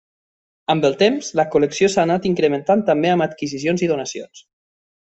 Amb 0.73 0.87
el 0.89 0.95
temps, 1.01 1.29
la 1.41 1.45
col·lecció 1.57 1.91
s'ha 1.97 2.07
anat 2.09 2.27
incrementant 2.31 2.83
també 2.91 3.15
amb 3.15 3.27
adquisicions 3.31 3.89
i 3.89 3.95
donacions. 3.97 4.47